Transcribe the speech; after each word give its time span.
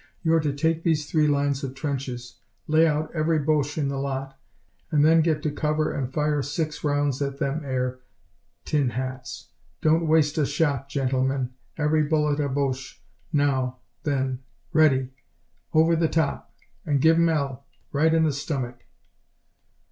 You're 0.23 0.39
to 0.39 0.51
take 0.51 0.81
these 0.81 1.05
three 1.07 1.27
lines 1.27 1.63
of 1.63 1.75
trenches, 1.75 2.39
lay 2.65 2.87
out 2.87 3.13
every 3.13 3.37
Boche 3.37 3.77
in 3.77 3.87
the 3.87 3.99
lot, 3.99 4.35
and 4.89 5.05
then 5.05 5.21
get 5.21 5.43
to 5.43 5.51
cover 5.51 5.93
and 5.93 6.11
fire 6.11 6.41
six 6.41 6.83
rounds 6.83 7.21
at 7.21 7.37
them 7.37 7.61
'ere 7.63 7.99
tin 8.65 8.89
hats. 8.89 9.51
Don't 9.79 10.07
waste 10.07 10.39
a 10.39 10.45
shot, 10.47 10.89
gentlemen, 10.89 11.51
every 11.77 12.01
bullet 12.01 12.39
a 12.39 12.49
Boche. 12.49 12.99
Now, 13.31 13.77
then, 14.01 14.39
ready 14.73 15.09
over 15.71 15.95
the 15.95 16.07
top, 16.09 16.51
and 16.83 16.99
give 16.99 17.17
'em 17.17 17.29
'ell, 17.29 17.67
right 17.91 18.11
in 18.11 18.23
the 18.23 18.33
stomach." 18.33 18.85